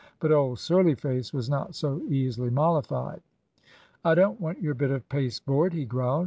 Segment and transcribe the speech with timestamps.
[0.19, 3.21] But old Surly Face was not so easily mollified.
[4.03, 6.19] "'I don't want your bit of pasteboard,' he growled.